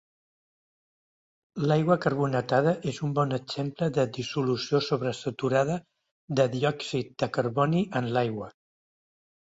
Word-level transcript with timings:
L'aigua 1.71 1.97
carbonatada 2.05 2.73
és 2.93 3.01
un 3.07 3.13
bon 3.19 3.37
exemple 3.37 3.89
de 3.99 4.05
dissolució 4.17 4.81
sobresaturada 4.89 5.77
de 6.41 6.47
diòxid 6.59 7.13
de 7.25 7.31
carboni 7.39 7.85
en 8.01 8.09
l'aigua. 8.17 8.49